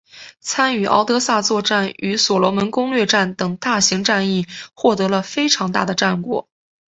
[0.39, 6.49] 参加敖德萨作战与所罗门攻略战等大型战役获得了非常大的战果。